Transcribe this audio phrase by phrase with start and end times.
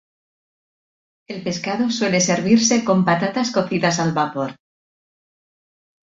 [1.27, 4.55] El pescado suele servirse con patatas cocinadas al vapor.